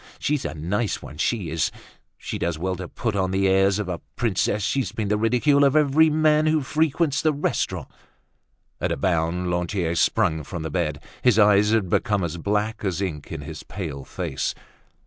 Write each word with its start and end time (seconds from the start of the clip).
She's 0.17 0.45
a 0.45 0.55
nice 0.55 1.03
one, 1.03 1.17
she 1.19 1.51
is! 1.51 1.69
She 2.17 2.39
does 2.39 2.57
well 2.57 2.75
to 2.77 2.87
put 2.87 3.15
on 3.15 3.29
the 3.29 3.47
airs 3.47 3.77
of 3.77 3.87
a 3.87 4.01
princess! 4.15 4.63
She's 4.63 4.91
been 4.91 5.09
the 5.09 5.15
ridicule 5.15 5.63
of 5.63 5.75
every 5.75 6.09
man 6.09 6.47
who 6.47 6.61
frequents 6.63 7.21
the 7.21 7.31
restaurant." 7.31 7.87
At 8.79 8.91
a 8.91 8.97
bound 8.97 9.51
Lantier 9.51 9.93
sprang 9.93 10.41
from 10.43 10.63
the 10.63 10.71
bed. 10.71 11.03
His 11.21 11.37
eyes 11.37 11.69
had 11.69 11.87
become 11.87 12.23
as 12.23 12.37
black 12.37 12.83
as 12.83 12.99
ink 12.99 13.31
in 13.31 13.41
his 13.41 13.61
pale 13.61 14.03
face. 14.03 14.55